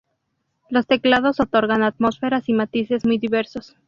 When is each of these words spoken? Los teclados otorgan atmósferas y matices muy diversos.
Los 0.67 0.87
teclados 0.87 1.39
otorgan 1.39 1.83
atmósferas 1.83 2.49
y 2.49 2.53
matices 2.53 3.05
muy 3.05 3.19
diversos. 3.19 3.75